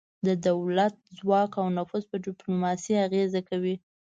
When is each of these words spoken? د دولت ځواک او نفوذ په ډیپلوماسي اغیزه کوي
د 0.27 0.29
دولت 0.47 0.95
ځواک 1.19 1.51
او 1.61 1.67
نفوذ 1.77 2.03
په 2.11 2.17
ډیپلوماسي 2.25 2.93
اغیزه 3.07 3.41
کوي 3.49 3.75